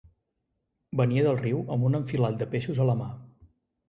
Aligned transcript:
Venia 1.01 1.25
del 1.27 1.37
riu 1.41 1.59
amb 1.75 1.85
un 1.89 1.97
enfilall 1.99 2.39
de 2.39 2.47
peixos 2.55 2.81
a 2.83 2.89
la 2.91 2.97
mà. 3.03 3.11